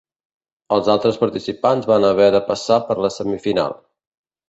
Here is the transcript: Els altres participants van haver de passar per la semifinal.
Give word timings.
Els 0.77 0.89
altres 0.93 1.19
participants 1.25 1.91
van 1.93 2.09
haver 2.11 2.33
de 2.39 2.43
passar 2.51 2.83
per 2.91 3.01
la 3.07 3.15
semifinal. 3.21 3.83